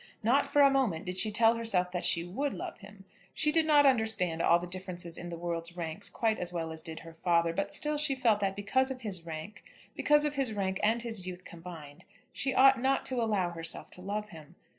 Not 0.23 0.47
for 0.51 0.63
a 0.63 0.71
moment 0.71 1.05
did 1.05 1.15
she 1.17 1.29
tell 1.31 1.53
herself 1.53 1.91
that 1.91 2.03
she 2.03 2.23
would 2.23 2.55
love 2.55 2.79
him. 2.79 3.05
She 3.35 3.51
did 3.51 3.67
not 3.67 3.85
understand 3.85 4.41
all 4.41 4.57
the 4.57 4.65
differences 4.65 5.15
in 5.15 5.29
the 5.29 5.37
world's 5.37 5.77
ranks 5.77 6.09
quite 6.09 6.39
as 6.39 6.51
well 6.51 6.71
as 6.71 6.81
did 6.81 7.01
her 7.01 7.13
father, 7.13 7.53
but 7.53 7.71
still 7.71 7.97
she 7.97 8.15
felt 8.15 8.39
that 8.39 8.55
because 8.55 8.89
of 8.89 9.01
his 9.01 9.27
rank, 9.27 9.63
because 9.95 10.25
of 10.25 10.33
his 10.33 10.53
rank 10.53 10.79
and 10.81 11.03
his 11.03 11.27
youth 11.27 11.45
combined, 11.45 12.03
she 12.33 12.51
ought 12.51 12.81
not 12.81 13.05
to 13.05 13.21
allow 13.21 13.51
herself 13.51 13.91
to 13.91 14.01
love 14.01 14.29
him. 14.29 14.55